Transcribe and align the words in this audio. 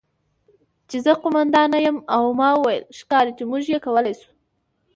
چې 0.89 0.97
زه 1.05 1.11
قوماندانه 1.21 1.77
یم 1.85 1.97
او 2.15 2.23
ما 2.39 2.49
وویل: 2.55 2.83
'ښکاري 2.97 3.31
چې 3.37 3.43
موږ 3.49 3.63
یې 3.73 3.79
کولی 3.85 4.13
شو'. 4.19 4.31